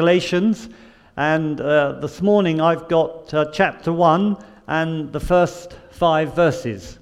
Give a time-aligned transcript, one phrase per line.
[0.00, 0.70] Galatians,
[1.18, 6.98] and uh, this morning I've got uh, chapter 1 and the first five verses.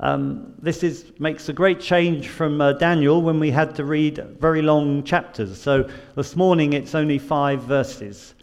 [0.00, 4.16] Um, this is, makes a great change from uh, Daniel when we had to read
[4.40, 5.62] very long chapters.
[5.62, 8.34] So this morning it's only five verses.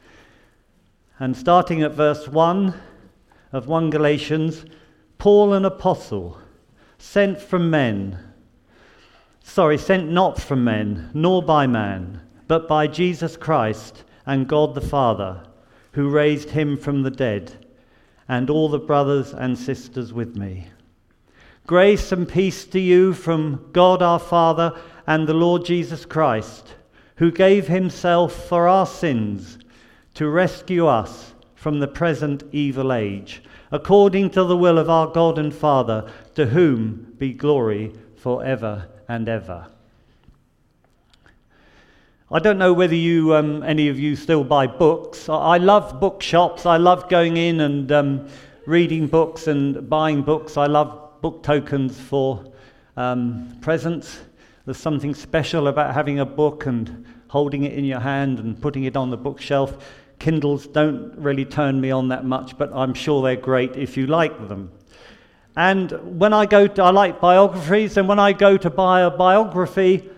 [1.19, 2.73] And starting at verse 1
[3.51, 4.63] of 1 Galatians,
[5.17, 6.37] Paul, an apostle,
[6.97, 8.17] sent from men,
[9.43, 14.81] sorry, sent not from men, nor by man, but by Jesus Christ and God the
[14.81, 15.43] Father,
[15.93, 17.53] who raised him from the dead,
[18.27, 20.67] and all the brothers and sisters with me.
[21.67, 26.75] Grace and peace to you from God our Father and the Lord Jesus Christ,
[27.17, 29.57] who gave himself for our sins
[30.15, 35.39] to rescue us from the present evil age, according to the will of our God
[35.39, 39.67] and Father, to whom be glory for ever and ever.
[42.31, 45.29] I don't know whether you, um, any of you still buy books.
[45.29, 46.65] I love bookshops.
[46.65, 48.27] I love going in and um,
[48.65, 50.57] reading books and buying books.
[50.57, 52.43] I love book tokens for
[52.97, 54.21] um, presents.
[54.65, 58.85] There's something special about having a book and holding it in your hand and putting
[58.85, 59.77] it on the bookshelf.
[60.17, 64.07] Kindles don't really turn me on that much, but I'm sure they're great if you
[64.07, 64.71] like them.
[65.55, 69.11] And when I go to, I like biographies, and when I go to buy a
[69.11, 70.09] biography,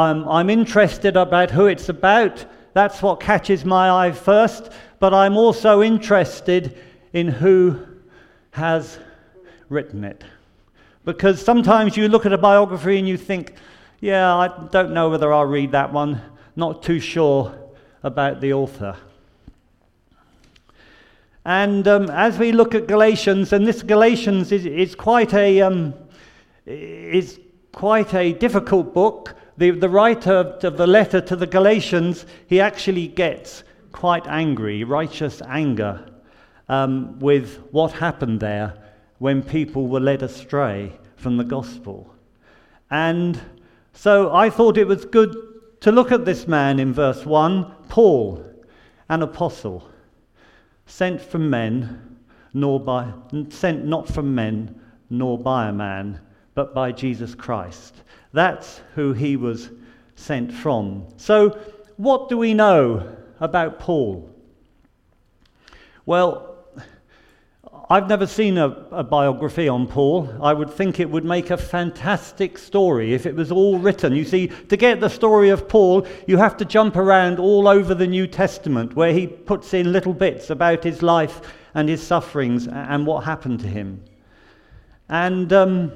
[0.00, 2.46] I'm, I'm interested about who it's about.
[2.72, 4.72] That's what catches my eye first.
[4.98, 6.78] But I'm also interested
[7.12, 7.86] in who
[8.52, 8.98] has
[9.68, 10.24] written it.
[11.04, 13.54] Because sometimes you look at a biography and you think,
[14.00, 16.20] yeah, I don't know whether I'll read that one.
[16.56, 17.54] Not too sure
[18.02, 18.96] about the author.
[21.44, 25.94] And um, as we look at Galatians, and this Galatians is, is quite a um,
[26.66, 27.38] is
[27.72, 29.34] quite a difficult book.
[29.60, 35.42] The, the writer of the letter to the Galatians, he actually gets quite angry, righteous
[35.46, 36.06] anger,
[36.70, 38.72] um, with what happened there
[39.18, 42.10] when people were led astray from the gospel.
[42.90, 43.38] And
[43.92, 45.36] so I thought it was good
[45.80, 48.42] to look at this man in verse 1 Paul,
[49.10, 49.90] an apostle
[50.86, 52.16] sent from men,
[52.54, 53.12] nor by,
[53.50, 54.80] sent not from men,
[55.10, 56.18] nor by a man,
[56.54, 57.96] but by Jesus Christ.
[58.32, 59.70] That's who he was
[60.14, 61.06] sent from.
[61.16, 61.58] So,
[61.96, 64.30] what do we know about Paul?
[66.06, 66.50] Well,
[67.92, 70.32] I've never seen a, a, biography on Paul.
[70.40, 74.14] I would think it would make a fantastic story if it was all written.
[74.14, 77.92] You see, to get the story of Paul, you have to jump around all over
[77.92, 81.40] the New Testament where he puts in little bits about his life
[81.74, 84.04] and his sufferings and what happened to him.
[85.08, 85.92] And, um,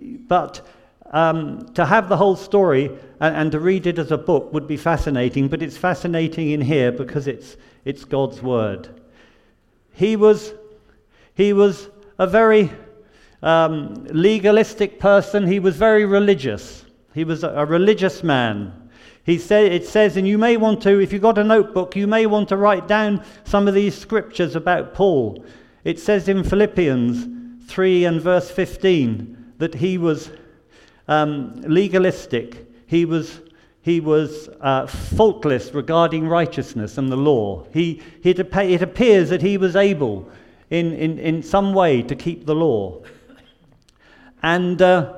[0.00, 0.66] but
[1.12, 2.86] um, to have the whole story
[3.20, 6.60] and, and to read it as a book would be fascinating, but it's fascinating in
[6.60, 8.88] here because it's, it's God's Word.
[9.92, 10.54] He was,
[11.34, 11.88] he was
[12.18, 12.70] a very
[13.42, 15.46] um, legalistic person.
[15.46, 16.84] He was very religious.
[17.14, 18.72] He was a, a religious man.
[19.24, 22.06] He said, it says, and you may want to, if you've got a notebook, you
[22.06, 25.44] may want to write down some of these scriptures about Paul.
[25.84, 30.28] It says in Philippians 3 and verse 15 that he was
[31.06, 32.66] um, legalistic.
[32.88, 33.40] He was
[33.82, 37.64] he was uh, faultless regarding righteousness and the law.
[37.72, 40.28] He, it appears that he was able
[40.70, 43.02] in, in, in some way to keep the law.
[44.42, 45.14] And uh,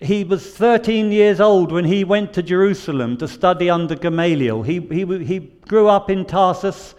[0.00, 4.62] he was 13 years old when he went to Jerusalem to study under Gamaliel.
[4.62, 5.38] He, he, he
[5.68, 6.94] grew up in Tarsus,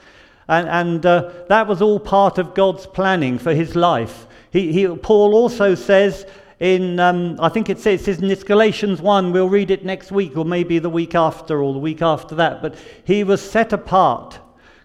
[0.50, 4.28] and, and uh, that was all part of God's planning for his life.
[4.52, 6.26] He, he, Paul also says
[6.60, 10.12] in, um, I think it says, it says in Galatians 1, we'll read it next
[10.12, 13.74] week or maybe the week after or the week after that, but he was set
[13.74, 14.40] apart.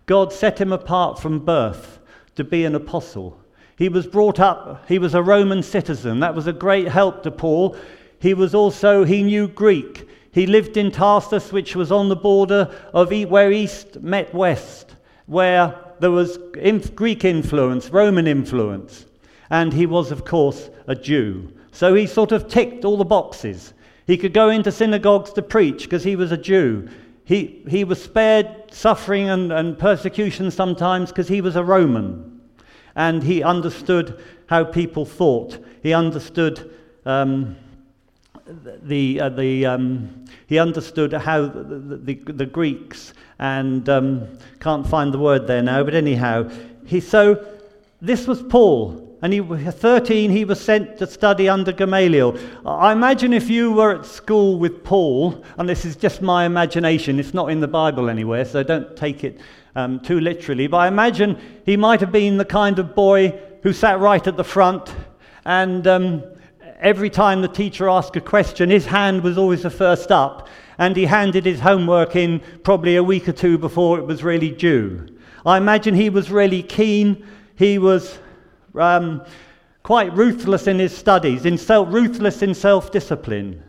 [0.06, 1.98] God set him apart from birth
[2.34, 3.38] to be an apostle.
[3.76, 6.20] He was brought up, he was a Roman citizen.
[6.20, 7.76] That was a great help to Paul.
[8.20, 10.08] He was also, he knew Greek.
[10.30, 14.94] He lived in Tarsus, which was on the border of where East met West,
[15.26, 16.38] where there was
[16.94, 19.06] Greek influence, Roman influence.
[19.50, 21.52] And he was, of course, a Jew.
[21.72, 23.74] So he sort of ticked all the boxes.
[24.06, 26.88] He could go into synagogues to preach because he was a Jew.
[27.24, 32.40] He, he was spared suffering and, and persecution sometimes because he was a Roman.
[32.94, 35.58] And he understood how people thought.
[35.82, 36.74] He understood
[37.06, 37.56] um,
[38.46, 45.12] the, uh, the, um, he understood how the, the, the Greeks and um, can't find
[45.12, 46.50] the word there now, but anyhow,
[46.84, 47.44] he so
[48.00, 49.11] this was Paul.
[49.22, 52.36] And he, 13, he was sent to study under Gamaliel.
[52.66, 57.20] I imagine if you were at school with Paul, and this is just my imagination,
[57.20, 59.40] it's not in the Bible anywhere, so don't take it
[59.76, 63.72] um, too literally, but I imagine he might have been the kind of boy who
[63.72, 64.92] sat right at the front,
[65.44, 66.24] and um,
[66.80, 70.48] every time the teacher asked a question, his hand was always the first up,
[70.78, 74.50] and he handed his homework in probably a week or two before it was really
[74.50, 75.06] due.
[75.46, 77.24] I imagine he was really keen.
[77.54, 78.18] He was
[78.74, 79.24] um,
[79.82, 83.62] quite ruthless in his studies, in self, ruthless in self discipline.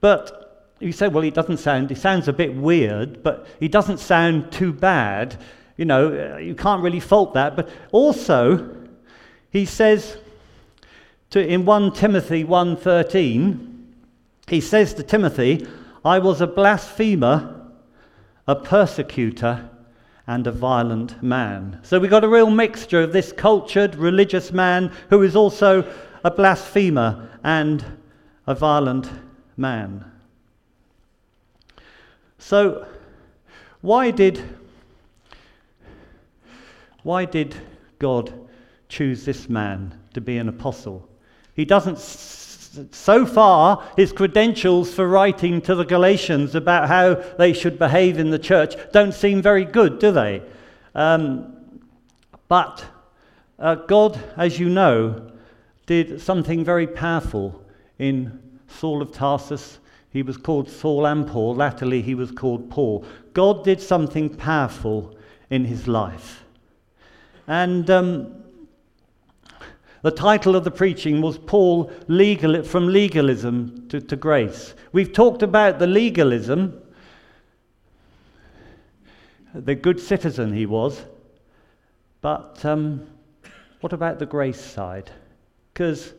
[0.00, 3.98] But you say, well, he doesn't sound, he sounds a bit weird, but he doesn't
[3.98, 5.36] sound too bad.
[5.76, 7.56] You know, you can't really fault that.
[7.56, 8.76] But also,
[9.50, 10.18] he says
[11.30, 13.74] to, in 1 Timothy 1.13,
[14.48, 15.66] he says to Timothy,
[16.04, 17.68] I was a blasphemer,
[18.46, 19.68] a persecutor,
[20.26, 21.78] and a violent man.
[21.82, 25.84] So we've got a real mixture of this cultured religious man who is also
[26.24, 27.84] a blasphemer and
[28.46, 29.08] a violent
[29.56, 30.04] man.
[32.38, 32.86] So
[33.80, 34.42] why did
[37.02, 37.54] why did
[38.00, 38.32] God
[38.88, 41.08] choose this man to be an apostle?
[41.54, 41.98] He doesn't
[42.90, 48.30] so far, his credentials for writing to the Galatians about how they should behave in
[48.30, 50.42] the church don't seem very good, do they?
[50.94, 51.52] Um,
[52.48, 52.84] but
[53.58, 55.30] uh, God, as you know,
[55.86, 57.64] did something very powerful
[57.98, 59.78] in Saul of Tarsus.
[60.10, 61.54] He was called Saul and Paul.
[61.54, 63.04] Latterly, he was called Paul.
[63.32, 65.16] God did something powerful
[65.50, 66.44] in his life.
[67.46, 68.34] And um,
[70.06, 74.72] the title of the preaching was Paul legal, from legalism to, to grace.
[74.92, 76.80] We've talked about the legalism,
[79.52, 81.02] the good citizen he was,
[82.20, 83.04] but um,
[83.80, 85.10] what about the grace side?
[85.72, 86.14] Because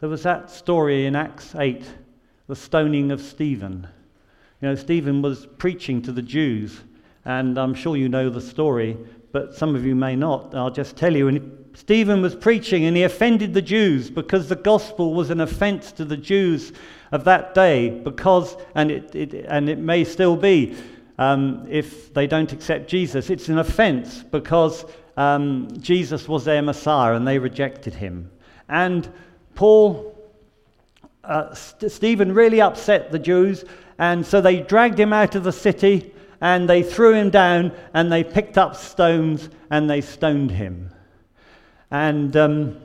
[0.00, 1.82] there was that story in Acts 8,
[2.46, 3.88] the stoning of Stephen.
[4.60, 6.82] You know, Stephen was preaching to the Jews,
[7.24, 8.98] and I'm sure you know the story,
[9.32, 10.54] but some of you may not.
[10.54, 11.58] I'll just tell you.
[11.74, 16.04] Stephen was preaching and he offended the Jews because the gospel was an offense to
[16.04, 16.72] the Jews
[17.12, 20.76] of that day, because, and it, it and it may still be,
[21.18, 24.84] um, if they don't accept Jesus, it's an offense because
[25.16, 28.30] um, Jesus was their Messiah and they rejected him.
[28.68, 29.10] And
[29.54, 30.16] Paul,
[31.24, 33.64] uh, St- Stephen really upset the Jews,
[33.98, 38.10] and so they dragged him out of the city and they threw him down and
[38.10, 40.90] they picked up stones and they stoned him.
[41.92, 42.80] And, um,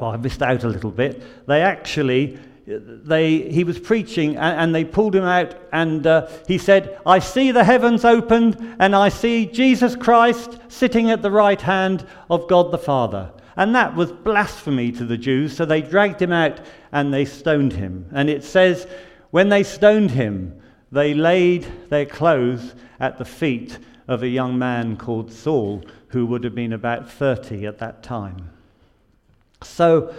[0.00, 1.46] well, I missed out a little bit.
[1.46, 6.56] They actually, they, he was preaching and, and they pulled him out and uh, he
[6.56, 11.60] said, I see the heavens opened and I see Jesus Christ sitting at the right
[11.60, 13.30] hand of God the Father.
[13.54, 16.58] And that was blasphemy to the Jews, so they dragged him out
[16.90, 18.06] and they stoned him.
[18.12, 18.86] And it says,
[19.30, 20.58] when they stoned him,
[20.90, 26.44] they laid their clothes at the feet of a young man called Saul, who would
[26.44, 28.50] have been about 30 at that time.
[29.62, 30.14] So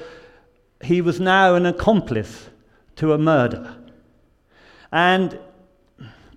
[0.84, 2.50] he was now an accomplice
[2.96, 3.76] to a murder.
[4.92, 5.40] And,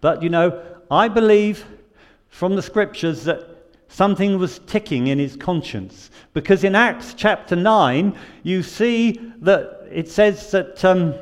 [0.03, 1.65] but you know, I believe
[2.29, 3.49] from the scriptures that
[3.89, 6.11] something was ticking in his conscience.
[6.35, 11.15] Because in Acts chapter 9, you see that it says that, um,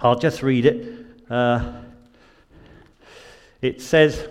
[0.00, 1.06] I'll just read it.
[1.30, 1.72] Uh,
[3.62, 4.28] it says,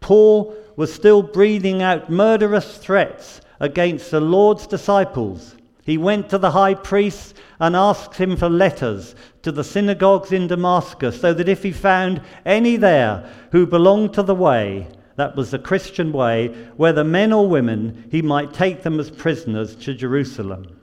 [0.00, 5.56] Paul was still breathing out murderous threats against the Lord's disciples.
[5.84, 10.46] He went to the high priest and asked him for letters to the synagogues in
[10.46, 14.86] Damascus, so that if he found any there who belonged to the way,
[15.16, 19.76] that was the Christian way, whether men or women, he might take them as prisoners
[19.76, 20.80] to Jerusalem.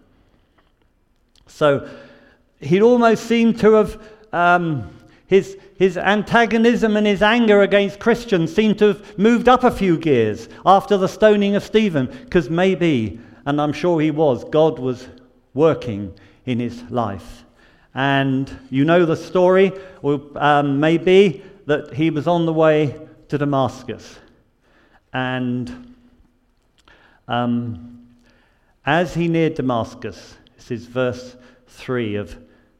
[1.47, 1.89] So
[2.59, 4.89] he'd almost seemed to have um,
[5.29, 9.95] his, his antagonism and his anger against Christians seem to have moved up a few
[9.95, 15.07] gears after the stoning of Stephen, because maybe, and I'm sure he was, God was
[15.53, 16.15] working
[16.47, 17.45] in his life.
[17.93, 19.71] And you know the story,
[20.01, 24.17] or um, maybe that he was on the way to Damascus.
[25.13, 25.95] And
[27.27, 28.07] um,
[28.83, 31.35] as he neared Damascus, this is verse
[31.67, 32.35] 3 of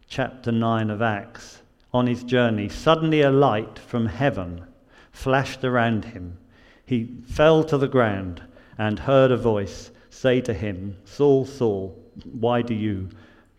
[0.08, 1.60] chapter 9 of Acts
[1.94, 4.66] on his journey, suddenly a light from heaven
[5.12, 6.38] flashed around him.
[6.86, 8.42] He fell to the ground
[8.78, 11.98] and heard a voice say to him, Saul, Saul,
[12.32, 13.10] why do you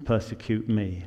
[0.05, 1.05] persecute me?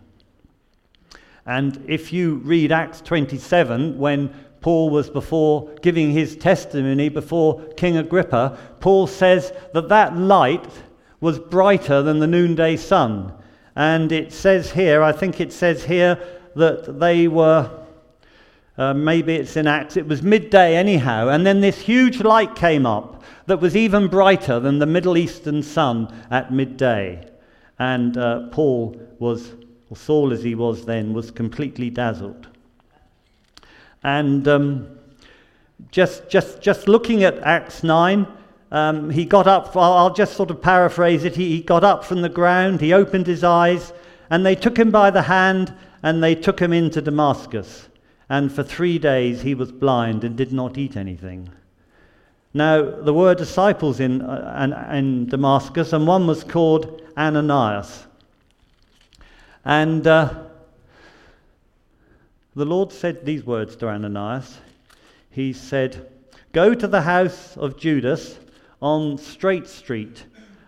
[1.46, 4.30] And if you read Acts 27, when
[4.62, 10.70] Paul was before giving his testimony before King Agrippa, Paul says that that light
[11.20, 13.34] was brighter than the noonday sun.
[13.75, 16.18] And it says here, I think it says here,
[16.55, 17.69] that they were,
[18.77, 22.86] uh, maybe it's in Acts, it was midday anyhow, and then this huge light came
[22.86, 27.29] up that was even brighter than the Middle Eastern sun at midday.
[27.79, 29.53] And uh, Paul was,
[29.89, 32.48] or Saul as he was then, was completely dazzled.
[34.03, 34.88] And um,
[35.91, 38.27] just, just, just looking at Acts 9,
[38.72, 41.36] um, he got up, I'll, just sort of paraphrase it.
[41.36, 43.93] He, he got up from the ground, he opened his eyes,
[44.29, 47.88] and they took him by the hand and they took him into Damascus.
[48.29, 51.50] And for three days he was blind and did not eat anything.
[52.53, 58.05] Now, there were disciples in, uh, in Damascus, and one was called Ananias.
[59.65, 60.43] And uh,
[62.55, 64.60] the Lord said these words to Ananias.
[65.31, 66.12] He said,
[66.51, 68.38] Go to the house of Judas
[68.81, 70.25] on Straight Street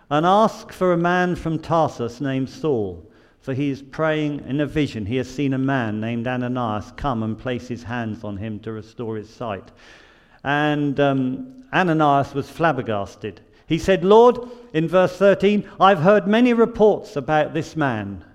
[0.10, 3.06] and ask for a man from Tarsus named Saul,
[3.46, 5.06] for he is praying in a vision.
[5.06, 8.72] He has seen a man named Ananias come and place his hands on him to
[8.72, 9.72] restore his sight.
[10.44, 13.42] And um, Ananias was flabbergasted.
[13.68, 14.40] He said, Lord,
[14.74, 18.26] in verse 13, I've heard many reports about this man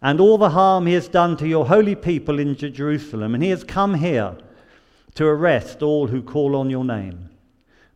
[0.00, 3.50] and all the harm he has done to your holy people in Jerusalem, and he
[3.50, 4.36] has come here
[5.16, 7.28] to arrest all who call on your name.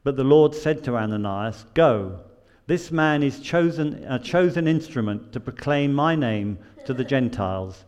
[0.03, 2.19] But the Lord said to Ananias, Go,
[2.67, 7.85] this man is chosen, a chosen instrument to proclaim my name to the Gentiles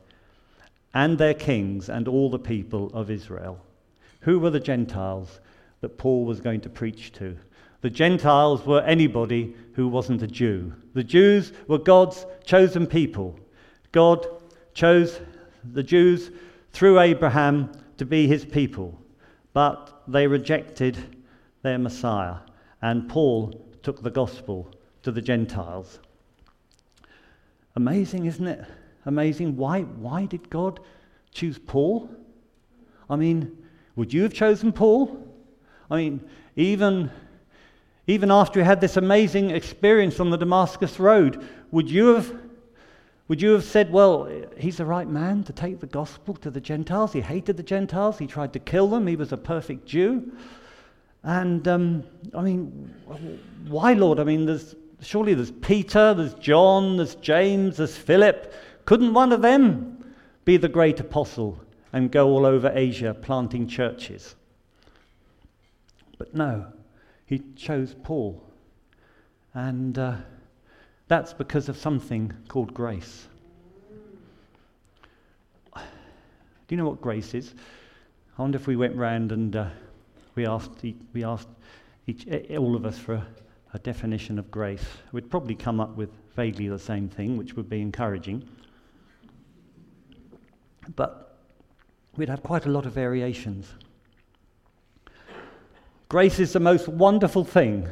[0.95, 3.61] and their kings and all the people of Israel.
[4.21, 5.41] Who were the Gentiles
[5.81, 7.37] that Paul was going to preach to?
[7.81, 10.73] The Gentiles were anybody who wasn't a Jew.
[10.95, 13.39] The Jews were God's chosen people.
[13.93, 14.27] God
[14.75, 15.21] chose
[15.73, 16.31] the Jews
[16.73, 18.97] through Abraham to be his people,
[19.53, 20.97] but they rejected
[21.63, 22.37] their Messiah,
[22.81, 24.71] and Paul took the gospel
[25.03, 26.01] to the Gentiles.
[27.77, 28.65] Amazing, isn't it?
[29.07, 29.57] Amazing.
[29.57, 30.81] Why, why did God
[31.33, 32.11] choose Paul?
[33.09, 33.57] I mean,
[33.97, 35.27] would you have chosen Paul?
[35.91, 36.21] I mean,
[36.57, 37.11] even,
[38.07, 42.35] even after he had this amazing experience on the Damascus Road, would you have
[43.29, 46.63] would you have said, well, he's the right man to take the gospel to the
[46.63, 47.13] Gentiles?
[47.13, 48.19] He hated the Gentiles.
[48.19, 49.07] He tried to kill them.
[49.07, 50.33] He was a perfect Jew.
[51.23, 52.95] And um, I mean,
[53.67, 54.21] why, Lord?
[54.21, 58.53] I mean, there's, surely there's Peter, there's John, there's James, there's Philip.
[58.85, 61.61] Couldn't one of them be the great apostle
[61.93, 64.35] and go all over Asia planting churches?
[66.19, 66.67] But no,
[67.27, 68.43] he chose Paul.
[69.55, 69.99] And.
[69.99, 70.17] Uh,
[71.09, 73.27] that's because of something called grace.
[75.75, 75.81] Do
[76.69, 77.55] you know what grace is?
[78.39, 79.69] I wonder if we went round and uh,
[80.39, 81.49] we asked, we asked
[82.07, 83.27] each, all of us for a,
[83.75, 84.85] a definition of grace.
[85.11, 88.49] We'd probably come up with vaguely the same thing, which would be encouraging.
[90.95, 91.37] But
[92.17, 93.67] we'd have quite a lot of variations.
[96.09, 97.89] Grace is the most wonderful thing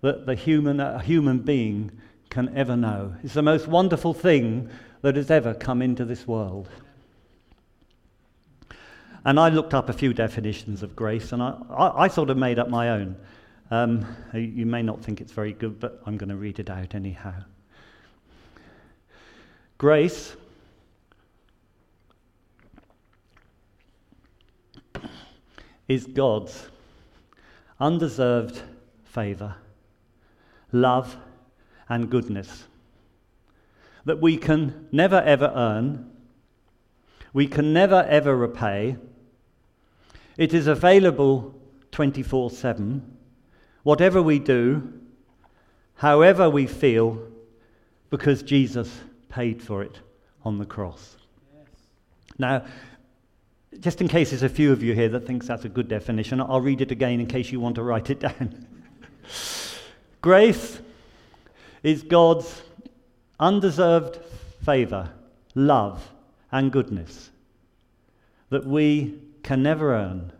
[0.00, 1.92] that the human, a human being
[2.30, 3.14] can ever know.
[3.22, 4.70] It's the most wonderful thing
[5.02, 6.68] that has ever come into this world.
[9.26, 12.36] And I looked up a few definitions of grace, and I, I, I sort of
[12.36, 13.16] made up my own.
[13.72, 16.94] Um, you may not think it's very good, but I'm going to read it out
[16.94, 17.34] anyhow.
[19.78, 20.36] Grace
[25.88, 26.68] is God's
[27.80, 28.62] undeserved
[29.04, 29.56] favor,
[30.70, 31.16] love,
[31.88, 32.68] and goodness
[34.04, 36.12] that we can never ever earn,
[37.32, 38.96] we can never ever repay.
[40.36, 41.54] It is available
[41.92, 43.16] 24 7.
[43.82, 44.92] Whatever we do,
[45.94, 47.20] however we feel,
[48.10, 48.90] because Jesus
[49.28, 50.00] paid for it
[50.44, 51.16] on the cross.
[51.54, 51.66] Yes.
[52.38, 52.64] Now,
[53.80, 56.40] just in case there's a few of you here that thinks that's a good definition,
[56.40, 58.66] I'll read it again in case you want to write it down.
[60.20, 60.80] Grace
[61.82, 62.62] is God's
[63.38, 64.18] undeserved
[64.64, 65.10] favor,
[65.54, 66.10] love,
[66.50, 67.30] and goodness
[68.50, 70.32] that we can never earn,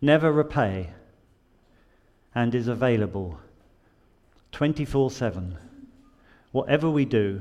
[0.00, 0.88] never repay,
[2.32, 3.40] and is available
[4.52, 5.58] 24 7.
[6.52, 7.40] Whatever we do,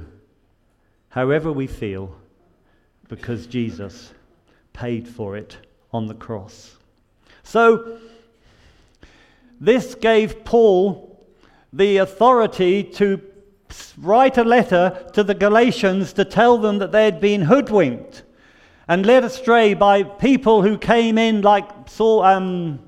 [1.10, 2.16] however we feel,
[3.08, 4.12] because Jesus
[4.74, 5.58] paid for it
[5.94, 6.76] on the cross.
[7.44, 8.00] So,
[9.62, 11.24] this gave Paul
[11.72, 13.22] the authority to
[13.96, 18.24] write a letter to the Galatians to tell them that they had been hoodwinked
[18.88, 22.80] and led astray by people who came in, like Saul, um,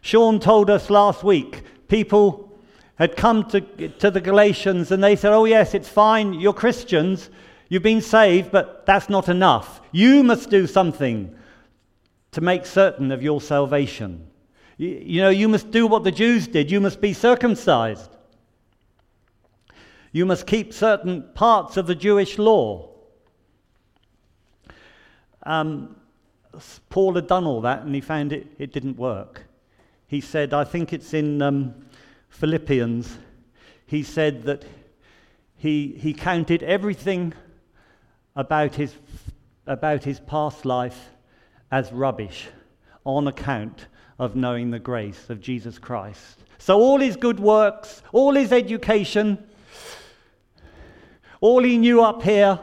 [0.00, 2.52] Sean told us last week, people
[2.96, 7.30] had come to, to the Galatians and they said, Oh, yes, it's fine, you're Christians,
[7.68, 9.80] you've been saved, but that's not enough.
[9.92, 11.34] You must do something
[12.32, 14.26] to make certain of your salvation.
[14.76, 18.10] You, you know, you must do what the Jews did, you must be circumcised.
[20.12, 22.93] You must keep certain parts of the Jewish law.
[25.44, 25.96] Um,
[26.88, 29.42] Paul had done all that and he found it, it didn't work.
[30.06, 31.74] He said, I think it's in um,
[32.28, 33.18] Philippians,
[33.86, 34.64] he said that
[35.56, 37.32] he, he counted everything
[38.36, 38.94] about his,
[39.66, 41.10] about his past life
[41.70, 42.48] as rubbish
[43.04, 43.86] on account
[44.18, 46.44] of knowing the grace of Jesus Christ.
[46.58, 49.44] So, all his good works, all his education,
[51.40, 52.58] all he knew up here,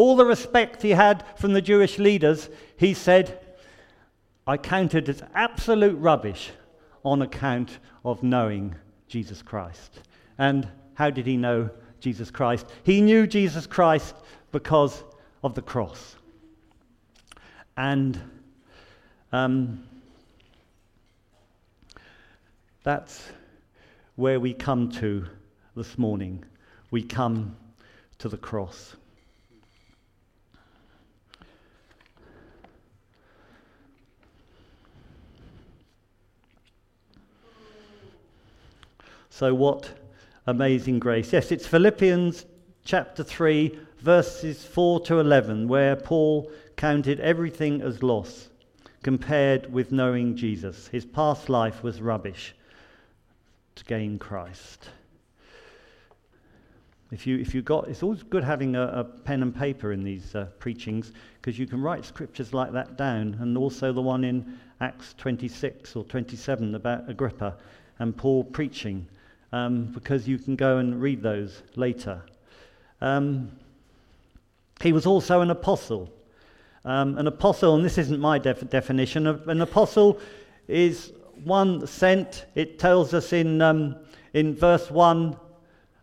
[0.00, 3.38] all the respect he had from the Jewish leaders, he said,
[4.46, 6.52] I counted as absolute rubbish
[7.04, 8.74] on account of knowing
[9.08, 10.00] Jesus Christ.
[10.38, 11.68] And how did he know
[12.00, 12.64] Jesus Christ?
[12.82, 14.14] He knew Jesus Christ
[14.52, 15.04] because
[15.44, 16.16] of the cross.
[17.76, 18.18] And
[19.32, 19.86] um,
[22.84, 23.28] that's
[24.16, 25.26] where we come to
[25.76, 26.42] this morning.
[26.90, 27.54] We come
[28.16, 28.96] to the cross.
[39.40, 39.90] So, what
[40.46, 41.32] amazing grace.
[41.32, 42.44] Yes, it's Philippians
[42.84, 48.50] chapter 3, verses 4 to 11, where Paul counted everything as loss
[49.02, 50.88] compared with knowing Jesus.
[50.88, 52.54] His past life was rubbish
[53.76, 54.90] to gain Christ.
[57.10, 60.04] If you, if you got, it's always good having a, a pen and paper in
[60.04, 64.22] these uh, preachings because you can write scriptures like that down, and also the one
[64.22, 67.56] in Acts 26 or 27 about Agrippa
[67.98, 69.06] and Paul preaching
[69.52, 72.22] um, because you can go and read those later.
[73.00, 73.52] Um,
[74.80, 76.12] he was also an apostle.
[76.84, 80.18] Um, an apostle, and this isn't my def- definition, an apostle
[80.68, 81.12] is
[81.44, 82.46] one sent.
[82.54, 83.96] It tells us in, um,
[84.32, 85.36] in verse 1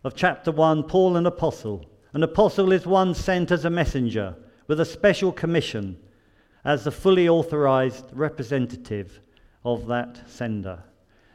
[0.04, 1.84] of chapter 1 Paul, an apostle.
[2.12, 5.98] An apostle is one sent as a messenger with a special commission
[6.64, 9.20] as the fully authorized representative
[9.64, 10.82] of that sender.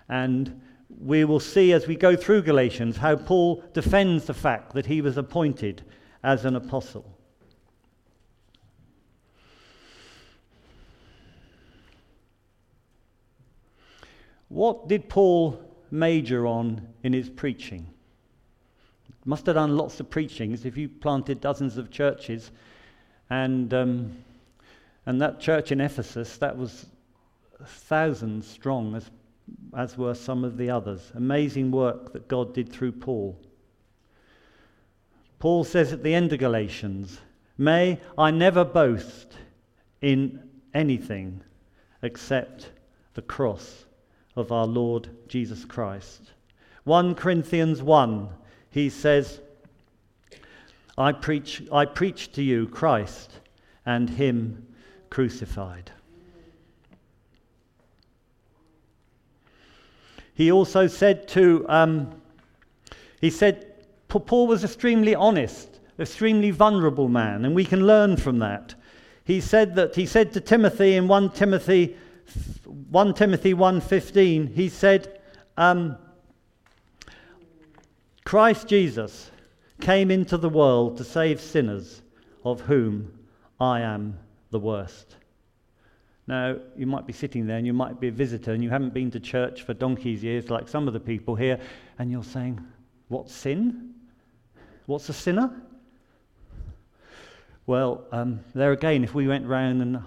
[0.10, 0.62] And
[0.99, 5.01] we will see as we go through Galatians how Paul defends the fact that he
[5.01, 5.84] was appointed
[6.23, 7.17] as an apostle.
[14.49, 17.88] What did Paul major on in his preaching?
[19.25, 22.51] Must have done lots of preachings if you planted dozens of churches.
[23.29, 24.17] And, um,
[25.06, 26.86] and that church in Ephesus, that was
[27.65, 29.10] thousands strong, as
[29.75, 31.12] as were some of the others.
[31.15, 33.38] Amazing work that God did through Paul.
[35.39, 37.19] Paul says at the end of Galatians,
[37.58, 39.38] May I never boast
[40.01, 41.41] in anything
[42.01, 42.71] except
[43.13, 43.86] the cross
[44.36, 46.32] of our Lord Jesus Christ.
[46.86, 48.29] 1 Corinthians 1,
[48.69, 49.39] he says,
[50.97, 53.39] I preach, I preach to you Christ
[53.86, 54.67] and Him
[55.10, 55.91] crucified.
[60.34, 62.22] He also said to, um,
[63.22, 63.67] he said,
[64.08, 68.76] Paul was extremely honest, extremely vulnerable man, and we can learn from that.
[69.24, 71.96] He said that he said to Timothy in 1 Timothy
[72.89, 75.19] 1 Timothy 1:15, he said,
[75.58, 75.98] um,
[78.24, 79.32] Christ Jesus
[79.82, 82.02] came into the world to save sinners,
[82.43, 83.12] of whom
[83.60, 84.17] I am
[84.52, 85.17] the worst.
[86.27, 88.93] Now, you might be sitting there and you might be a visitor and you haven't
[88.93, 91.59] been to church for donkey's years like some of the people here,
[91.99, 92.62] and you're saying,
[93.09, 93.93] What sin?
[94.86, 95.51] What's a sinner?
[97.65, 100.01] Well, um, there again, if we went round and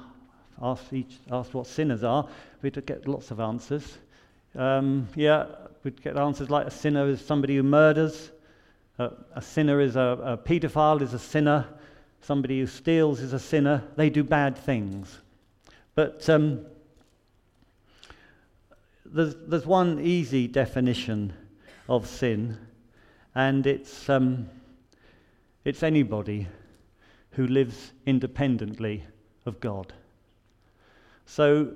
[0.60, 2.28] asked, each, asked what sinners are,
[2.60, 3.96] we'd get lots of answers.
[4.54, 5.46] Um, yeah,
[5.82, 8.30] we'd get answers like a sinner is somebody who murders,
[8.98, 11.66] uh, a sinner is a, a paedophile, is a sinner,
[12.20, 13.82] somebody who steals is a sinner.
[13.96, 15.18] They do bad things.
[15.96, 16.66] But um,
[19.06, 21.32] there's, there's one easy definition
[21.88, 22.58] of sin,
[23.34, 24.50] and it's, um,
[25.64, 26.48] it's anybody
[27.30, 29.04] who lives independently
[29.46, 29.94] of God.
[31.24, 31.72] So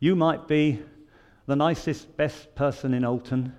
[0.00, 0.82] you might be
[1.46, 3.54] the nicest, best person in Alton.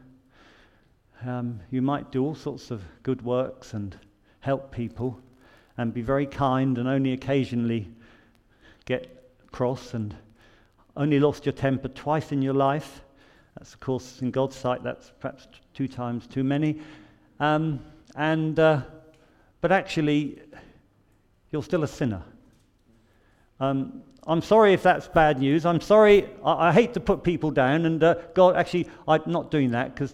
[1.25, 3.97] Um, you might do all sorts of good works and
[4.41, 5.17] help people
[5.77, 7.87] and be very kind and only occasionally
[8.83, 9.16] get
[9.57, 10.15] cross and
[10.95, 13.01] only lost your temper twice in your life
[13.57, 16.79] That's, of course, in God's sight, that's perhaps two times too many.
[17.39, 17.79] Um,
[18.15, 18.81] and, uh,
[19.61, 20.39] but actually,
[21.51, 22.21] you're still a sinner.
[23.59, 25.65] Um, I'm sorry if that's bad news.
[25.65, 26.29] I'm sorry.
[26.45, 27.87] I, I hate to put people down.
[27.87, 30.13] And uh, God, actually, I'm not doing that because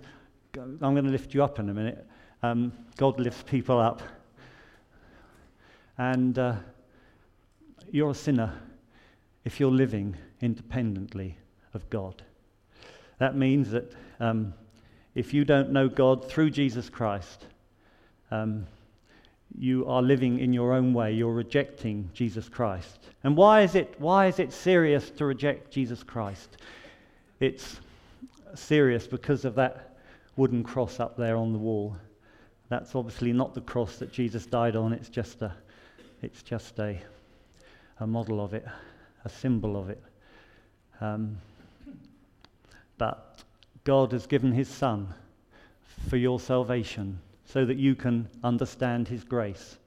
[0.55, 2.07] I'm going to lift you up in a minute.
[2.43, 4.01] Um, God lifts people up.
[5.97, 6.55] And uh,
[7.91, 8.53] you're a sinner
[9.45, 11.37] if you're living independently
[11.73, 12.21] of God.
[13.19, 14.53] That means that um,
[15.15, 17.45] if you don't know God through Jesus Christ,
[18.31, 18.65] um,
[19.57, 21.13] you are living in your own way.
[21.13, 23.09] You're rejecting Jesus Christ.
[23.23, 26.57] And why is it, why is it serious to reject Jesus Christ?
[27.39, 27.79] It's
[28.55, 29.97] serious because of that
[30.35, 31.95] wooden cross up there on the wall.
[32.69, 34.93] That's obviously not the cross that Jesus died on.
[34.93, 35.53] It's just a,
[36.23, 36.99] it's just a,
[37.99, 38.65] a model of it,
[39.25, 40.01] a symbol of it.
[41.01, 41.37] Um,
[42.97, 43.43] but
[43.83, 45.13] God has given his Son
[46.09, 49.77] for your salvation so that you can understand his grace,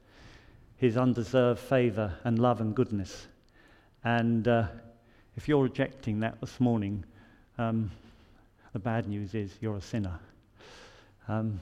[0.76, 3.26] his undeserved favor and love and goodness.
[4.04, 4.66] And uh,
[5.36, 7.04] if you're rejecting that this morning,
[7.58, 7.90] um,
[8.72, 10.18] the bad news is you're a sinner.
[11.28, 11.60] Um,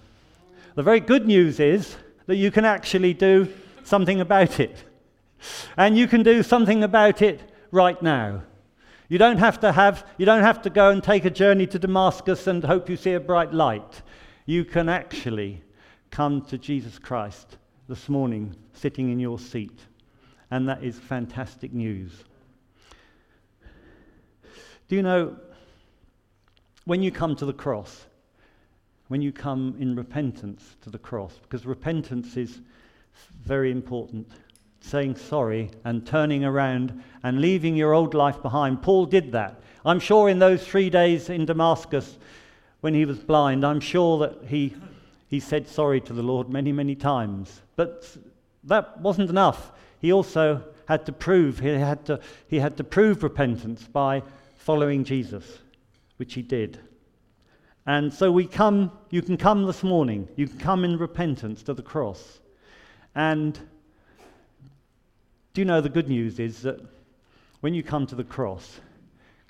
[0.74, 3.48] the very good news is that you can actually do
[3.84, 4.76] something about it.
[5.76, 7.40] And you can do something about it
[7.74, 8.42] right now.
[9.08, 11.78] You don't have to have you don't have to go and take a journey to
[11.78, 14.02] Damascus and hope you see a bright light.
[14.46, 15.62] You can actually
[16.10, 17.58] come to Jesus Christ
[17.88, 19.78] this morning sitting in your seat.
[20.50, 22.12] And that is fantastic news.
[24.88, 25.36] Do you know
[26.84, 28.06] when you come to the cross,
[29.08, 32.60] when you come in repentance to the cross, because repentance is
[33.42, 34.30] very important
[34.84, 38.82] saying sorry and turning around and leaving your old life behind.
[38.82, 39.60] Paul did that.
[39.84, 42.18] I'm sure in those three days in Damascus
[42.80, 44.74] when he was blind, I'm sure that he,
[45.28, 47.62] he said sorry to the Lord many, many times.
[47.76, 48.14] But
[48.64, 49.72] that wasn't enough.
[50.00, 54.22] He also had to prove, he had to, he had to prove repentance by
[54.58, 55.58] following Jesus,
[56.18, 56.78] which he did.
[57.86, 61.74] And so we come, you can come this morning, you can come in repentance to
[61.74, 62.40] the cross.
[63.14, 63.58] And
[65.54, 66.80] do you know the good news is that
[67.60, 68.80] when you come to the cross,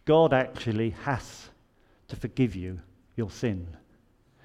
[0.05, 1.49] God actually has
[2.09, 2.79] to forgive you
[3.17, 3.67] your sin.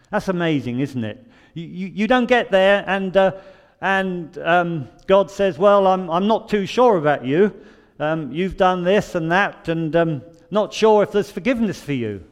[0.10, 1.28] That's amazing, isn't it?
[1.54, 3.34] You, you, you don't get there and, uh,
[3.82, 7.54] and um, God says, Well, I'm, I'm not too sure about you.
[8.00, 12.24] Um, you've done this and that, and um, not sure if there's forgiveness for you.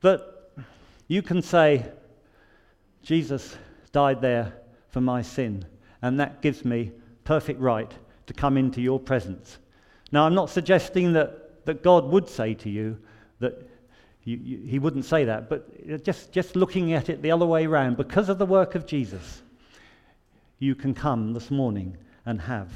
[0.00, 0.54] But
[1.06, 1.84] you can say,
[3.02, 3.58] Jesus
[3.92, 4.54] died there
[4.88, 5.66] for my sin,
[6.00, 6.92] and that gives me
[7.24, 7.92] perfect right
[8.26, 9.58] to come into your presence.
[10.12, 12.98] Now, I'm not suggesting that, that God would say to you
[13.40, 13.68] that
[14.24, 17.66] you, you, he wouldn't say that, but just, just looking at it the other way
[17.66, 19.42] around, because of the work of Jesus,
[20.58, 22.68] you can come this morning and have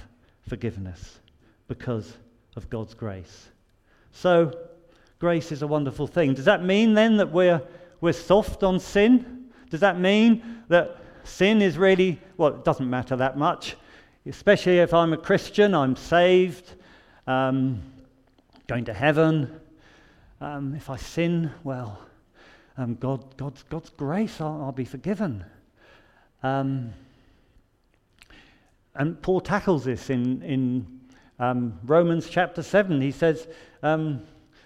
[0.48, 1.18] forgiveness
[1.66, 2.16] because
[2.56, 3.48] of God's grace.
[4.12, 4.56] So,
[5.18, 6.34] grace is a wonderful thing.
[6.34, 7.62] Does that mean then that we're,
[8.00, 9.50] we're soft on sin?
[9.70, 13.76] Does that mean that sin is really, well, it doesn't matter that much?
[14.26, 16.74] Especially if I'm a Christian, I'm saved,
[17.26, 17.82] um,
[18.66, 19.60] going to heaven.
[20.40, 21.98] Um, if I sin, well,
[22.76, 25.44] um, God, God's, God's grace, I'll, I'll be forgiven.
[26.42, 26.92] Um,
[28.94, 31.00] and Paul tackles this in, in
[31.38, 33.00] um, Romans chapter 7.
[33.00, 33.48] He says,
[33.82, 34.22] um,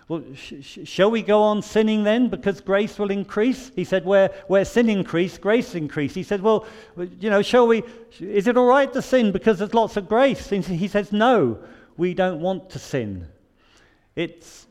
[0.09, 3.73] well, sh- sh- shall we go on sinning then because grace will increase?
[3.75, 6.15] He said, where, where sin increase, grace increase.
[6.15, 7.83] He said, well, you know, shall we,
[8.21, 10.53] is it all right to sin because there's lots of grace?
[10.53, 11.59] And he says, no,
[11.97, 13.29] we don't want to sin.
[14.15, 14.67] It's,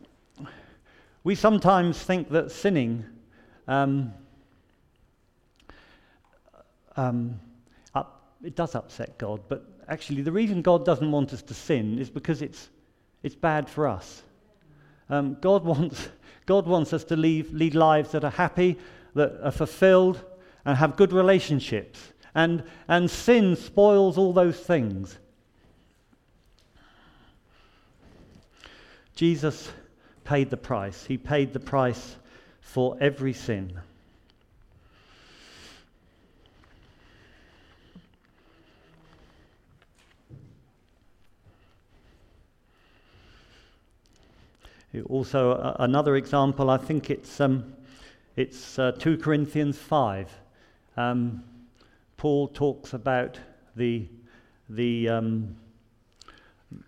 [1.24, 3.04] we sometimes think that sinning
[3.67, 4.13] um,
[6.96, 7.39] um,
[7.96, 11.98] up, it does upset God, but actually the reason God doesn't want us to sin
[11.98, 12.69] is because it's,
[13.24, 14.22] it's bad for us.
[15.13, 16.10] Um, God, wants,
[16.45, 18.78] God wants us to leave, lead lives that are happy,
[19.13, 20.23] that are fulfilled,
[20.65, 22.13] and have good relationships.
[22.34, 25.19] And, and sin spoils all those things.
[29.15, 29.71] Jesus
[30.23, 31.06] paid the price.
[31.06, 32.15] He paid the price
[32.62, 33.80] for every sin.
[45.01, 47.73] Also, uh, another example, I think it's, um,
[48.36, 50.32] it's uh, 2 Corinthians 5.
[50.97, 51.43] Um,
[52.17, 53.39] Paul talks about
[53.75, 54.08] the,
[54.69, 55.56] the, um,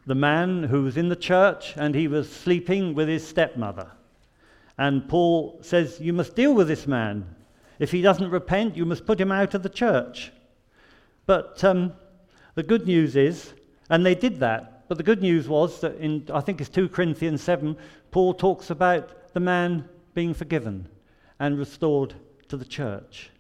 [0.05, 3.89] the man who was in the church and he was sleeping with his stepmother.
[4.77, 7.35] And Paul says, You must deal with this man.
[7.79, 10.31] If he doesn't repent, you must put him out of the church.
[11.25, 11.93] But um,
[12.53, 13.53] the good news is,
[13.89, 16.89] and they did that, but the good news was that in, I think it's 2
[16.89, 17.76] Corinthians 7,
[18.12, 20.88] Paul talks about the man being forgiven
[21.39, 22.13] and restored
[22.50, 23.32] to the church.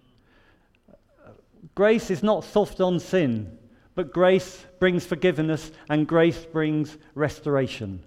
[1.75, 3.57] Grace is not soft on sin,
[3.95, 8.03] but grace brings forgiveness and grace brings restoration.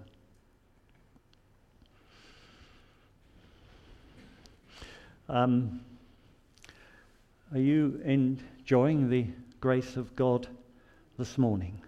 [5.29, 5.81] Um,
[7.53, 9.27] are you enjoying the
[9.61, 10.48] grace of God
[11.18, 11.83] this morning?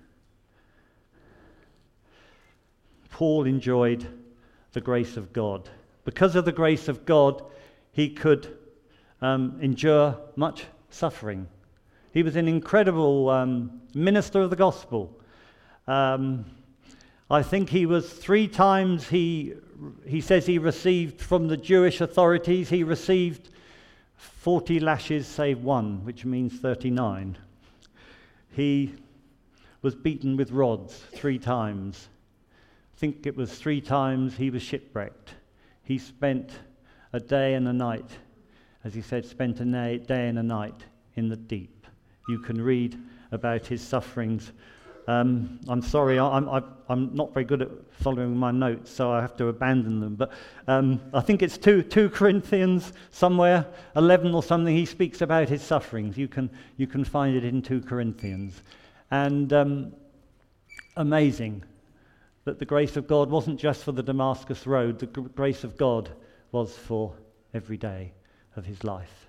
[3.11, 4.07] Paul enjoyed
[4.73, 5.69] the grace of God.
[6.05, 7.43] Because of the grace of God,
[7.93, 8.57] he could
[9.21, 11.47] um, endure much suffering.
[12.13, 15.17] He was an incredible um, minister of the gospel.
[15.87, 16.47] Um,
[17.31, 19.55] I think he was three times, he,
[20.05, 23.51] he says he received from the Jewish authorities, he received
[24.17, 27.39] 40 lashes save one, which means 39.
[28.51, 28.95] He
[29.83, 32.09] was beaten with rods three times.
[33.01, 35.33] I think it was three times he was shipwrecked.
[35.85, 36.51] He spent
[37.15, 38.11] a day and a night,
[38.85, 39.65] as he said, spent a
[39.99, 40.85] day and a night
[41.15, 41.87] in the deep.
[42.29, 42.99] You can read
[43.33, 44.53] about his sufferings
[45.09, 46.47] um, I'm sorry, I'm,
[46.89, 50.15] I'm, not very good at following my notes, so I have to abandon them.
[50.15, 50.31] But
[50.69, 55.63] um, I think it's 2, 2 Corinthians somewhere, 11 or something, he speaks about his
[55.63, 56.19] sufferings.
[56.19, 58.63] You can, you can find it in 2 Corinthians.
[59.11, 59.93] And um,
[60.97, 61.65] amazing
[62.45, 66.11] that the grace of God wasn't just for the Damascus Road, the grace of God
[66.53, 67.15] was for
[67.53, 68.13] every day
[68.57, 69.21] of his life.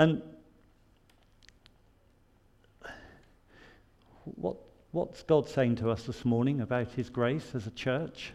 [0.00, 0.22] And
[4.24, 4.56] what,
[4.92, 8.32] what's God saying to us this morning about His grace as a church?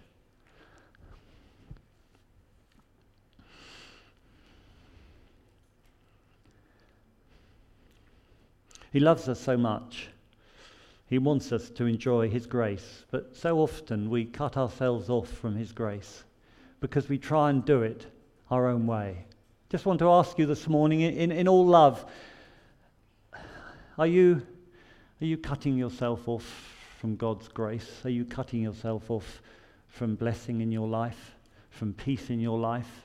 [8.96, 10.08] He loves us so much.
[11.08, 13.04] He wants us to enjoy His grace.
[13.12, 16.24] But so often we cut ourselves off from His grace
[16.80, 18.08] because we try and do it
[18.50, 19.26] our own way.
[19.70, 22.06] Just want to ask you this morning, in, in all love,
[23.98, 24.42] are you,
[25.20, 26.46] are you cutting yourself off
[27.02, 28.00] from God's grace?
[28.06, 29.42] Are you cutting yourself off
[29.88, 31.36] from blessing in your life,
[31.70, 33.02] from peace in your life?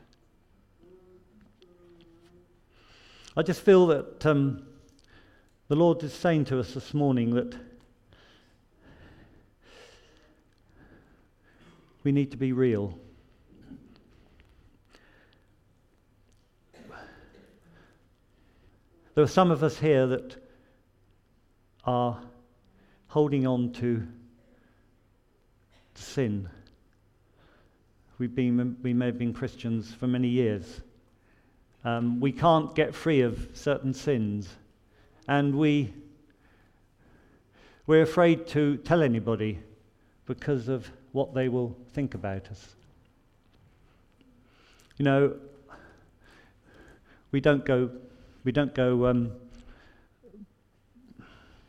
[3.37, 4.63] I just feel that um,
[5.71, 7.55] the Lord is saying to us this morning that
[12.03, 12.99] we need to be real.
[19.15, 20.45] There are some of us here that
[21.85, 22.21] are
[23.07, 24.05] holding on to
[25.95, 26.49] sin.
[28.19, 30.81] We've been, we may have been Christians for many years.
[31.85, 34.49] Um, we can't get free of certain sins.
[35.29, 35.93] And we,
[37.87, 39.59] we're afraid to tell anybody
[40.27, 42.75] because of what they will think about us.
[44.97, 45.37] You know,
[47.33, 47.91] we don't go
[48.45, 49.33] we don't go um,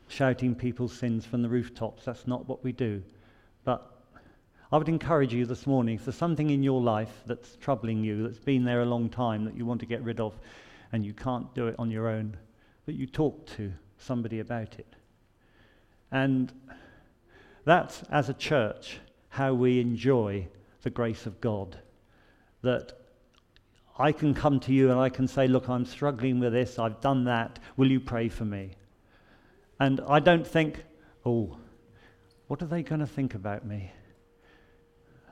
[0.08, 2.06] shouting people's sins from the rooftops.
[2.06, 3.04] That's not what we do.
[3.64, 3.90] But
[4.72, 8.24] I would encourage you this morning if there's something in your life that's troubling you,
[8.24, 10.34] that's been there a long time, that you want to get rid of,
[10.94, 12.38] and you can't do it on your own,
[12.96, 14.96] you talk to somebody about it.
[16.12, 16.52] And
[17.66, 19.00] that's, as a church,
[19.30, 20.48] how we enjoy
[20.82, 21.78] the grace of God.
[22.64, 22.94] That
[23.98, 27.02] I can come to you and I can say, Look, I'm struggling with this, I've
[27.02, 28.72] done that, will you pray for me?
[29.80, 30.84] And I don't think,
[31.26, 31.58] Oh,
[32.48, 33.92] what are they going to think about me?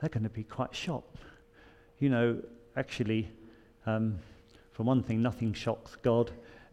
[0.00, 1.18] They're going to be quite shocked.
[1.98, 2.42] You know,
[2.76, 3.30] actually,
[3.84, 4.18] um,
[4.72, 6.30] for one thing, nothing shocks God.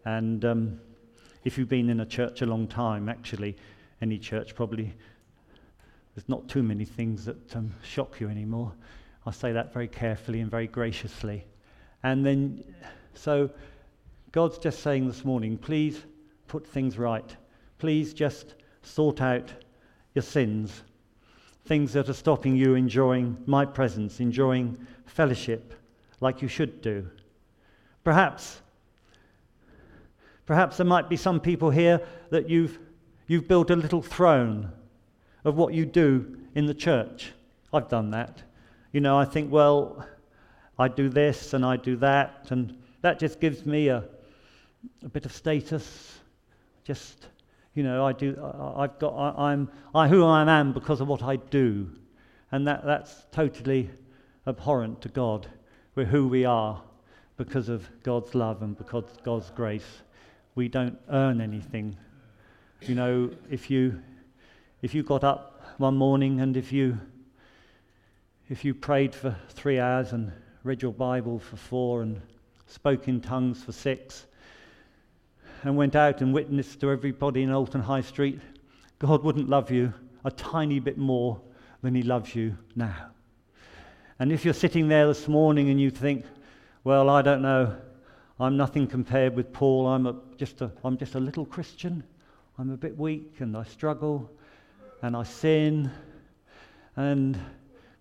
[0.08, 0.80] And um,
[1.44, 3.58] if you've been in a church a long time, actually,
[4.02, 4.94] any church probably,
[6.16, 8.72] there's not too many things that um, shock you anymore.
[9.26, 11.44] I say that very carefully and very graciously.
[12.04, 12.64] And then,
[13.16, 13.50] so
[14.32, 16.06] God's just saying this morning, please
[16.48, 17.36] put things right.
[17.78, 19.52] Please just sort out
[20.16, 20.84] your sins,
[21.66, 25.74] things that are stopping you enjoying my presence, enjoying fellowship
[26.22, 27.06] like you should do.
[28.06, 28.62] Perhaps,
[30.48, 32.80] perhaps there might be some people here that you've,
[33.28, 34.72] you've built a little throne
[35.44, 37.32] of what you do in the church.
[37.72, 38.42] I've done that.
[38.92, 40.04] You know, I think, well,
[40.80, 44.04] I do this and I do that, and that just gives me a,
[45.04, 46.20] a bit of status.
[46.84, 47.28] Just,
[47.78, 51.08] You know, I do, I, I've got, I, I'm, I who I am because of
[51.08, 51.88] what I do.
[52.52, 53.92] And that, that's totally
[54.48, 55.46] abhorrent to God.
[55.94, 56.82] We're who we are
[57.38, 60.02] because of God's love and because God's grace.
[60.58, 61.96] We don't earn anything.
[62.82, 64.02] You know, if you,
[64.82, 66.98] if you got up one morning and if you,
[68.50, 70.32] if you prayed for three hours and
[70.64, 72.20] read your Bible for four and
[72.66, 74.26] spoke in tongues for six
[75.62, 78.40] and went out and witnessed to everybody in Alton High Street,
[78.98, 79.94] God wouldn't love you
[80.26, 81.40] a tiny bit more
[81.84, 83.12] than He loves you now.
[84.18, 86.26] And if you're sitting there this morning and you think,
[86.84, 87.78] well, I don't know,
[88.40, 92.04] I'm nothing compared with Paul, I'm, a, just, a, I'm just a little Christian,
[92.60, 94.30] I'm a bit weak and I struggle
[95.02, 95.92] and I sin,
[96.96, 97.40] and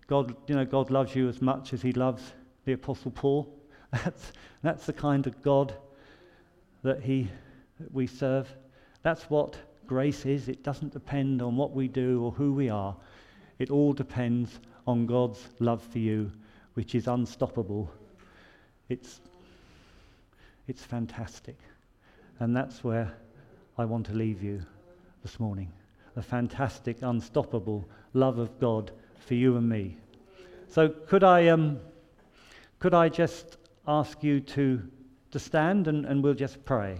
[0.07, 2.21] God, you know, God loves you as much as He loves
[2.65, 3.53] the Apostle Paul.
[3.91, 5.73] That's, that's the kind of God
[6.83, 7.29] that, he,
[7.79, 8.53] that we serve.
[9.01, 10.49] That's what grace is.
[10.49, 12.95] It doesn't depend on what we do or who we are.
[13.59, 16.31] It all depends on God's love for you,
[16.73, 17.89] which is unstoppable.
[18.89, 19.21] It's,
[20.67, 21.57] it's fantastic.
[22.39, 23.13] And that's where
[23.77, 24.61] I want to leave you
[25.23, 25.71] this morning.
[26.15, 29.97] The fantastic, unstoppable love of God for you and me.
[30.67, 31.79] So could I, um,
[32.79, 34.81] could I just ask you to,
[35.31, 36.97] to stand and, and we'll just pray.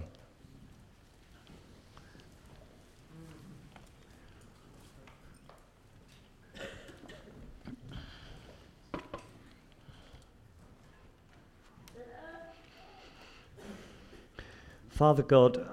[14.98, 15.64] Father God,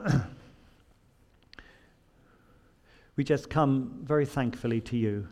[3.16, 5.28] we just come very thankfully to you.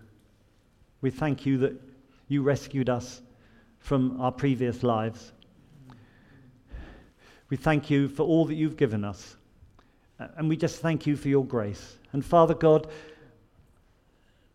[1.02, 1.80] We thank you that
[2.28, 3.22] you rescued us
[3.78, 5.32] from our previous lives.
[7.52, 9.36] We thank you for all that you've given us.
[10.18, 12.00] And we just thank you for your grace.
[12.14, 12.88] And Father God,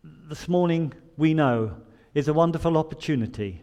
[0.03, 1.77] this morning we know
[2.13, 3.61] is a wonderful opportunity.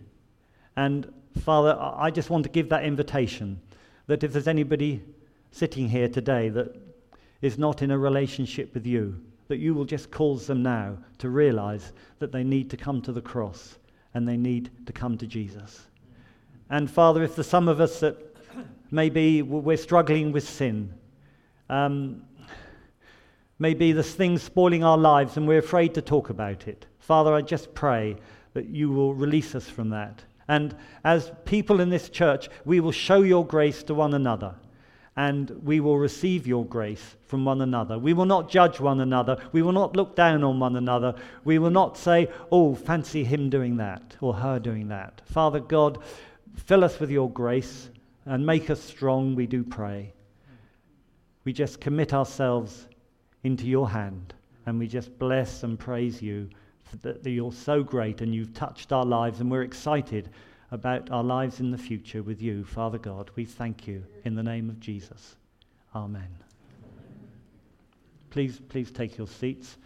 [0.75, 3.61] And Father, I just want to give that invitation
[4.07, 5.03] that if there's anybody
[5.57, 6.77] sitting here today that
[7.41, 11.31] is not in a relationship with you, that you will just cause them now to
[11.31, 13.79] realize that they need to come to the cross
[14.13, 15.87] and they need to come to Jesus.
[16.69, 18.37] And Father, if there's some of us that
[18.91, 20.93] maybe we're struggling with sin,
[21.71, 22.23] um,
[23.59, 26.85] maybe there's things spoiling our lives and we're afraid to talk about it.
[26.99, 28.17] Father, I just pray
[28.53, 30.23] that you will release us from that.
[30.49, 34.55] And as people in this church, we will show your grace to one another
[35.17, 37.99] and we will receive your grace from one another.
[37.99, 39.39] We will not judge one another.
[39.53, 41.15] We will not look down on one another.
[41.45, 45.23] We will not say, oh, fancy him doing that or her doing that.
[45.25, 45.99] Father God,
[46.55, 47.89] fill us with your grace
[48.27, 50.13] and make us strong, we do pray.
[51.45, 52.87] We just commit ourselves
[53.43, 54.35] into your hand
[54.67, 56.51] and we just bless and praise you
[57.03, 60.31] that you're so great and you've touched our lives and we're excited
[60.71, 63.31] about our lives in the future with you, Father God.
[63.37, 65.37] We thank you in the name of Jesus.
[65.95, 66.29] Amen.
[68.31, 69.79] Please, please take your seats.